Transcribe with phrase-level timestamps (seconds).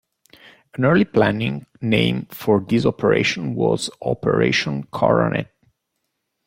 [0.73, 5.53] An early planning name for this operation was Operation Coronet.